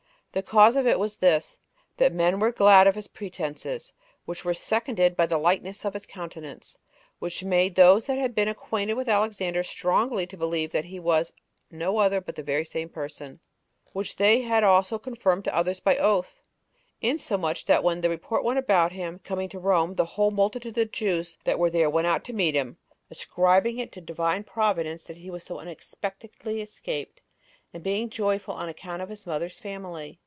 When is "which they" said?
13.91-14.47